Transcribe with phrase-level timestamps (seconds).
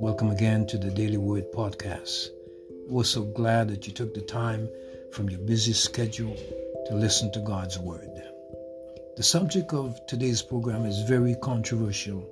[0.00, 2.30] Welcome again to the Daily Word Podcast.
[2.88, 4.68] We're so glad that you took the time
[5.12, 6.34] from your busy schedule
[6.86, 8.10] to listen to God's Word.
[9.16, 12.28] The subject of today's program is very controversial,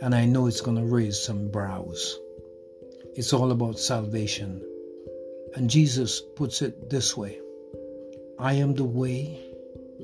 [0.00, 2.18] and I know it's going to raise some brows.
[3.14, 4.60] It's all about salvation.
[5.54, 7.38] And Jesus puts it this way
[8.40, 9.38] I am the way,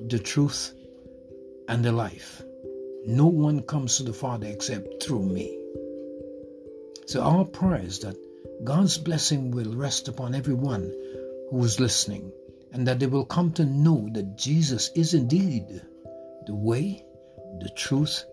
[0.06, 0.72] the truth,
[1.66, 2.44] and the life.
[3.10, 5.58] No one comes to the Father except through me.
[7.06, 8.18] So our prayer is that
[8.62, 10.92] God's blessing will rest upon everyone
[11.50, 12.30] who is listening
[12.70, 15.80] and that they will come to know that Jesus is indeed
[16.46, 17.02] the way,
[17.60, 18.26] the truth,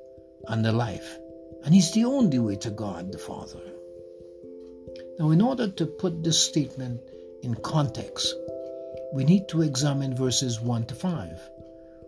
[0.50, 1.20] and the life.
[1.64, 3.62] And He's the only way to God the Father.
[5.18, 7.00] Now, in order to put this statement
[7.44, 8.36] in context,
[9.14, 11.50] we need to examine verses 1 to 5,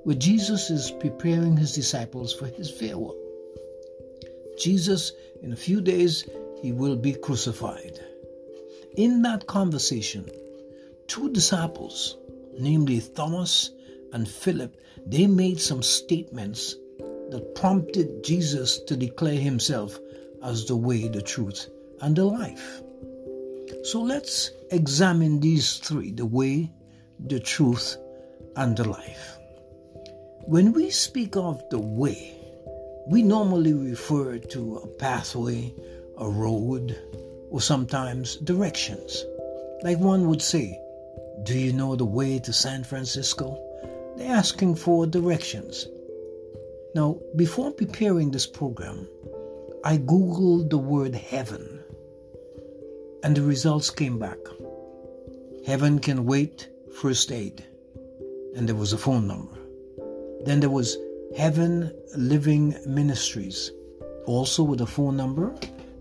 [0.07, 3.17] where Jesus is preparing his disciples for his farewell.
[4.57, 5.11] Jesus,
[5.43, 6.23] in a few days,
[6.61, 7.99] he will be crucified.
[8.95, 10.25] In that conversation,
[11.07, 12.15] two disciples,
[12.57, 13.71] namely Thomas
[14.13, 16.75] and Philip, they made some statements
[17.29, 19.99] that prompted Jesus to declare himself
[20.41, 21.67] as the way, the truth,
[21.99, 22.81] and the life.
[23.83, 26.71] So let's examine these three the way,
[27.19, 27.97] the truth,
[28.55, 29.36] and the life.
[30.47, 32.33] When we speak of the way,
[33.05, 35.73] we normally refer to a pathway,
[36.17, 36.97] a road,
[37.49, 39.25] or sometimes directions.
[39.83, 40.79] Like one would say,
[41.43, 43.59] Do you know the way to San Francisco?
[44.15, 45.85] They're asking for directions.
[46.95, 49.05] Now, before preparing this program,
[49.83, 51.83] I googled the word heaven,
[53.21, 54.39] and the results came back.
[55.65, 56.69] Heaven can wait,
[57.01, 57.65] first aid,
[58.55, 59.57] and there was a phone number.
[60.47, 60.97] Then there was
[61.35, 63.73] Heaven Living Ministries,
[64.25, 65.53] also with a phone number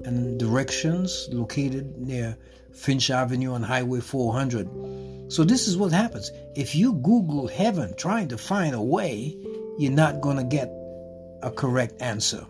[0.05, 2.39] and directions located near
[2.73, 5.33] Finch Avenue on Highway 400.
[5.33, 6.31] So, this is what happens.
[6.55, 9.37] If you Google heaven trying to find a way,
[9.79, 10.71] you're not going to get
[11.43, 12.47] a correct answer.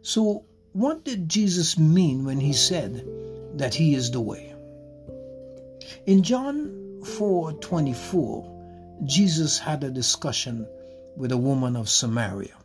[0.00, 3.06] So, what did Jesus mean when he said
[3.56, 4.54] that he is the way?
[6.06, 10.66] In John 4:24, Jesus had a discussion
[11.16, 12.56] with a woman of Samaria.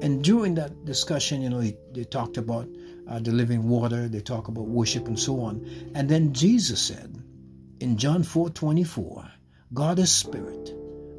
[0.00, 2.68] And during that discussion, you know, he, they talked about
[3.08, 5.66] uh, the living water, they talk about worship and so on.
[5.94, 7.22] And then Jesus said
[7.80, 9.28] in John 4 24,
[9.72, 10.70] God is spirit,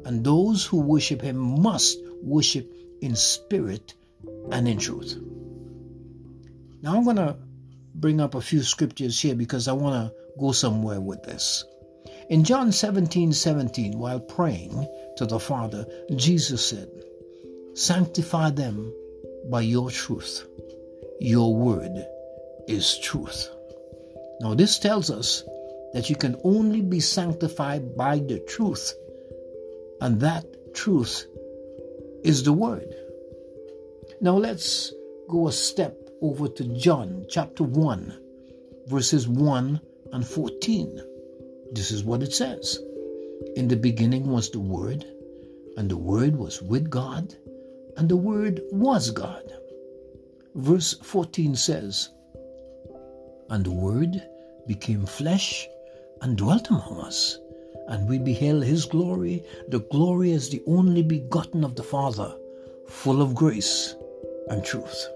[0.04, 3.94] and those who worship him must worship in spirit
[4.50, 5.16] and in truth.
[6.82, 7.36] Now I'm going to
[7.94, 11.64] bring up a few scriptures here because I want to go somewhere with this.
[12.28, 16.88] In John 17 17, while praying to the Father, Jesus said,
[17.74, 18.92] Sanctify them
[19.48, 20.46] by your truth.
[21.20, 22.04] Your word
[22.66, 23.48] is truth.
[24.40, 25.44] Now, this tells us
[25.92, 28.94] that you can only be sanctified by the truth,
[30.00, 31.26] and that truth
[32.22, 32.94] is the word.
[34.20, 34.92] Now, let's
[35.28, 38.18] go a step over to John chapter 1,
[38.86, 39.80] verses 1
[40.12, 41.00] and 14.
[41.72, 42.78] This is what it says
[43.56, 45.04] In the beginning was the Word,
[45.76, 47.34] and the Word was with God,
[47.96, 49.52] and the Word was God.
[50.54, 52.10] Verse 14 says,
[53.48, 54.22] And the Word
[54.66, 55.68] became flesh
[56.20, 57.38] and dwelt among us,
[57.88, 62.34] and we beheld his glory, the glory as the only begotten of the Father,
[62.88, 63.94] full of grace
[64.48, 65.08] and truth.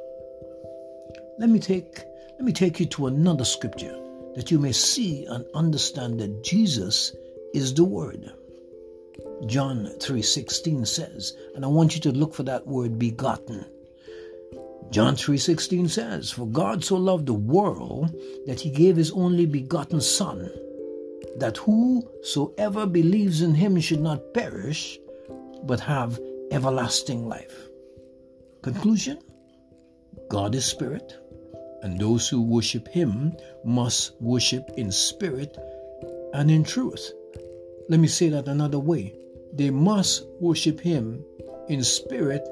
[1.39, 2.05] Let me take
[2.37, 3.97] let me take you to another scripture
[4.35, 7.15] that you may see and understand that Jesus
[7.55, 8.31] is the word.
[9.47, 13.65] John 3:16 says, and I want you to look for that word begotten.
[14.91, 18.11] John 3:16 says, "For God so loved the world
[18.47, 20.51] that he gave his only begotten son,
[21.39, 25.01] that whosoever believes in him should not perish,
[25.65, 27.69] but have everlasting life."
[28.63, 29.19] Conclusion:
[30.29, 31.15] God is spirit,
[31.83, 35.57] and those who worship him must worship in spirit
[36.33, 37.13] and in truth.
[37.89, 39.15] Let me say that another way.
[39.53, 41.25] They must worship him
[41.69, 42.47] in spirit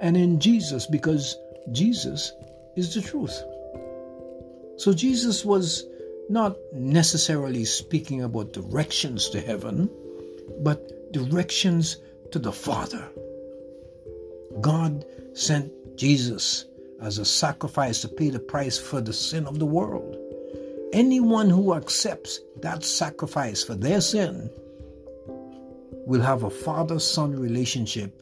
[0.00, 1.36] and in Jesus because
[1.72, 2.32] Jesus
[2.76, 3.42] is the truth.
[4.76, 5.86] So Jesus was
[6.28, 9.88] not necessarily speaking about directions to heaven,
[10.60, 11.98] but directions
[12.32, 13.08] to the Father.
[14.60, 16.66] God sent Jesus
[17.00, 20.16] as a sacrifice to pay the price for the sin of the world.
[20.92, 24.50] Anyone who accepts that sacrifice for their sin
[26.06, 28.20] will have a father son relationship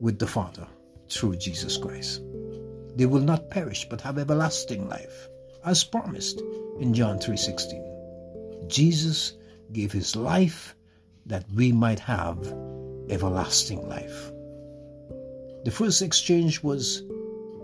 [0.00, 0.66] with the Father.
[1.10, 2.20] through Jesus Christ.
[2.96, 5.28] They will not perish but have everlasting life,
[5.64, 6.42] as promised
[6.80, 7.82] in John 3:16.
[8.68, 9.32] Jesus
[9.72, 10.74] gave his life
[11.26, 12.38] that we might have
[13.10, 14.32] everlasting life.
[15.64, 17.02] The first exchange was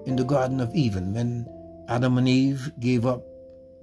[0.07, 1.47] in the Garden of Eden when
[1.89, 3.25] Adam and Eve gave up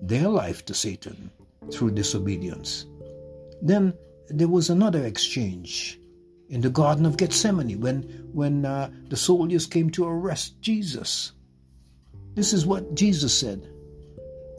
[0.01, 1.30] their life to Satan
[1.71, 2.86] through disobedience.
[3.62, 3.94] Then
[4.29, 6.00] there was another exchange
[6.50, 8.03] in the Garden of Gethsemane when,
[8.33, 11.33] when uh, the soldiers came to arrest Jesus.
[12.35, 13.68] This is what Jesus said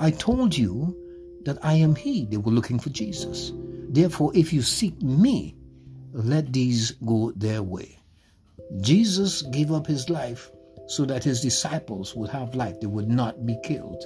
[0.00, 0.96] I told you
[1.44, 2.26] that I am He.
[2.26, 3.52] They were looking for Jesus.
[3.90, 5.56] Therefore, if you seek me,
[6.12, 7.98] let these go their way.
[8.80, 10.50] Jesus gave up his life
[10.88, 14.04] so that his disciples would have life, they would not be killed.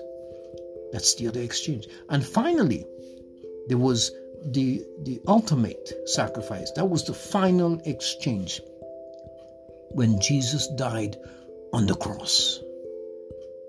[0.92, 1.86] That's the other exchange.
[2.08, 2.84] And finally,
[3.68, 4.12] there was
[4.44, 6.70] the, the ultimate sacrifice.
[6.72, 8.60] That was the final exchange
[9.90, 11.16] when Jesus died
[11.72, 12.60] on the cross.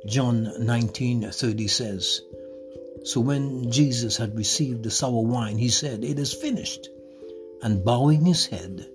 [0.06, 2.22] John 19 30 says,
[3.06, 6.90] So when Jesus had received the sour wine, he said, It is finished.
[7.62, 8.86] And bowing his head,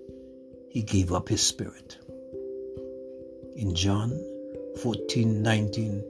[0.69, 1.97] he gave up his spirit.
[3.55, 4.11] In John
[4.83, 6.03] 14 19,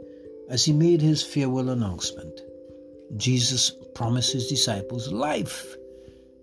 [0.50, 2.42] as he made his farewell announcement,
[3.16, 5.76] Jesus promised his disciples life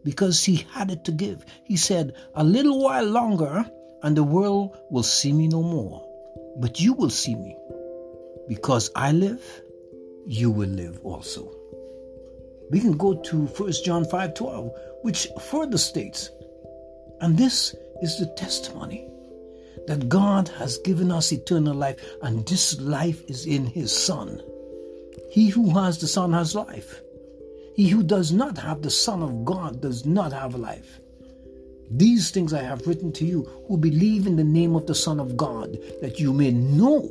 [0.05, 1.43] because he had it to give.
[1.65, 3.65] He said, A little while longer,
[4.03, 6.07] and the world will see me no more,
[6.59, 7.57] but you will see me.
[8.47, 9.43] Because I live,
[10.27, 11.51] you will live also.
[12.71, 14.71] We can go to 1 John 5 12,
[15.01, 16.29] which further states,
[17.23, 19.09] and this is the testimony
[19.87, 24.43] that God has given us eternal life, and this life is in His Son.
[25.31, 27.01] He who has the Son has life.
[27.77, 30.99] He who does not have the Son of God does not have life.
[31.91, 35.21] These things I have written to you who believe in the name of the Son
[35.21, 37.07] of God, that you may know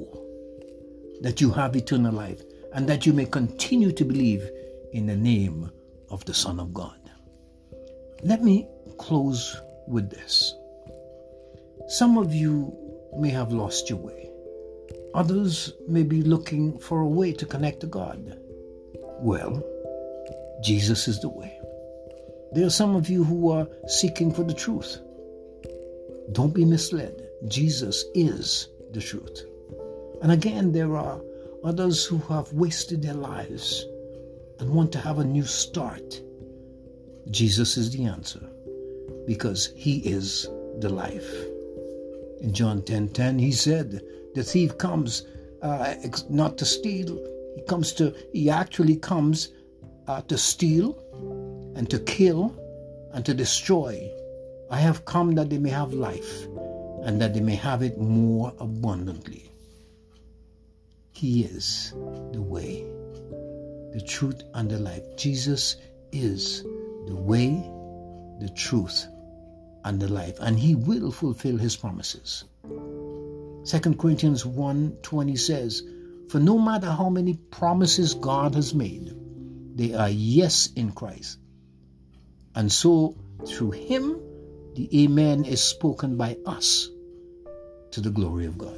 [1.21, 2.41] that you have eternal life,
[2.73, 4.49] and that you may continue to believe
[4.91, 5.69] in the name
[6.09, 6.99] of the Son of God.
[8.23, 9.55] Let me close
[9.87, 10.55] with this.
[11.87, 12.75] Some of you
[13.15, 14.31] may have lost your way.
[15.13, 18.39] Others may be looking for a way to connect to God.
[19.19, 19.63] Well,
[20.61, 21.59] Jesus is the way.
[22.53, 24.99] There are some of you who are seeking for the truth.
[26.31, 27.27] Don't be misled.
[27.47, 29.45] Jesus is the truth.
[30.21, 31.21] And again, there are
[31.63, 33.85] others who have wasted their lives
[34.59, 36.21] and want to have a new start.
[37.29, 38.41] Jesus is the answer
[39.25, 40.47] because he is
[40.79, 41.29] the life.
[42.41, 44.01] In John 10:10 10, 10, he said,
[44.33, 45.23] "The thief comes
[45.61, 45.95] uh,
[46.29, 47.17] not to steal,
[47.55, 49.49] he comes to he actually comes
[50.07, 50.97] uh, to steal
[51.75, 52.55] and to kill
[53.13, 54.11] and to destroy.
[54.69, 56.47] I have come that they may have life
[57.03, 59.51] and that they may have it more abundantly."
[61.11, 61.93] He is
[62.33, 62.83] the way,
[63.93, 65.15] the truth, and the life.
[65.15, 65.77] Jesus
[66.11, 66.63] is
[67.07, 67.51] the way,
[68.41, 69.07] the truth,
[69.85, 72.43] and the life, and he will fulfill his promises.
[72.63, 75.83] 2 Corinthians 1:20 says,
[76.27, 79.15] For no matter how many promises God has made,
[79.75, 81.37] they are yes in Christ.
[82.55, 84.19] And so through him
[84.75, 86.89] the amen is spoken by us
[87.91, 88.77] to the glory of God.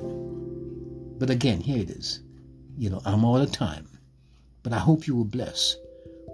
[1.20, 2.22] But again, here it is.
[2.78, 3.88] You know, I'm all the time.
[4.62, 5.78] But I hope you were blessed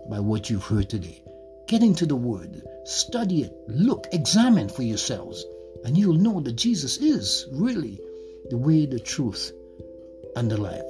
[0.10, 1.24] by what you've heard today.
[1.67, 5.46] Get into the Word, study it, look, examine for yourselves,
[5.86, 8.01] and you'll know that Jesus is really
[8.50, 9.51] the way, the truth,
[10.36, 10.82] and the life.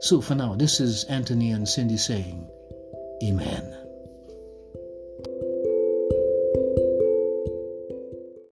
[0.00, 2.46] So for now, this is Anthony and Cindy saying,
[3.22, 3.87] Amen.